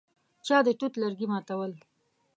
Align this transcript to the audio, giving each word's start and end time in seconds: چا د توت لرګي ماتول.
چا 0.45 0.57
د 0.65 0.67
توت 0.79 0.93
لرګي 1.01 1.27
ماتول. 1.31 1.71